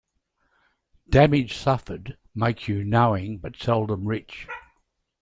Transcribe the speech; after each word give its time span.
Damage 1.07 1.55
suffered 1.55 2.17
makes 2.33 2.67
you 2.67 2.83
knowing, 2.83 3.37
but 3.37 3.55
seldom 3.55 4.07
rich. 4.07 4.47